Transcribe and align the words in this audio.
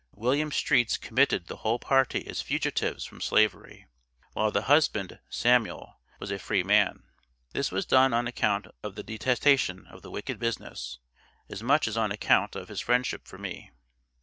William 0.15 0.51
Streets 0.51 0.97
committed 0.97 1.45
the 1.45 1.57
whole 1.57 1.77
party 1.77 2.25
as 2.25 2.41
fugitives 2.41 3.05
from 3.05 3.21
Slavery, 3.21 3.85
while 4.33 4.49
the 4.49 4.63
husband 4.63 5.19
(Samuel), 5.29 5.99
was 6.19 6.31
a 6.31 6.39
free 6.39 6.63
man. 6.63 7.03
This 7.53 7.71
was 7.71 7.85
done 7.85 8.11
on 8.11 8.25
account 8.25 8.65
of 8.81 8.95
the 8.95 9.03
detestation 9.03 9.85
of 9.85 10.01
the 10.01 10.09
wicked 10.09 10.39
business, 10.39 10.97
as 11.49 11.61
much 11.61 11.87
as 11.87 11.97
on 11.97 12.11
account 12.11 12.55
of 12.55 12.67
his 12.67 12.81
friendship 12.81 13.27
for 13.27 13.37
me. 13.37 13.69